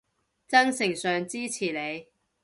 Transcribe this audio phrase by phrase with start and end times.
[0.47, 2.07] 精神上支持你